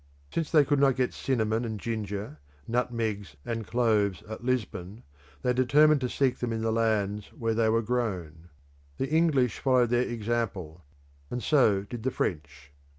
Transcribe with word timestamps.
Since 0.33 0.49
they 0.49 0.65
could 0.65 0.79
not 0.79 0.95
get 0.95 1.13
cinnamon 1.13 1.63
and 1.63 1.79
ginger, 1.79 2.39
nutmegs 2.67 3.35
and 3.45 3.67
cloves 3.67 4.23
at 4.27 4.43
Lisbon, 4.43 5.03
they 5.43 5.53
determined 5.53 6.01
to 6.01 6.09
seek 6.09 6.39
them 6.39 6.51
in 6.51 6.63
the 6.63 6.71
lands 6.71 7.27
where 7.33 7.53
they 7.53 7.69
were 7.69 7.83
grown. 7.83 8.49
The 8.97 9.11
English 9.15 9.59
followed 9.59 9.91
their 9.91 10.01
example, 10.01 10.83
and 11.29 11.43
so 11.43 11.83
did 11.83 12.01
the 12.01 12.09
French. 12.09 12.71